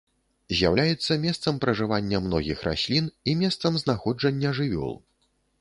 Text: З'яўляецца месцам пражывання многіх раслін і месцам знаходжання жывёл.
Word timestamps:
З'яўляецца 0.59 1.17
месцам 1.25 1.59
пражывання 1.65 2.23
многіх 2.29 2.65
раслін 2.71 3.13
і 3.29 3.37
месцам 3.43 3.73
знаходжання 3.85 4.49
жывёл. 4.63 4.93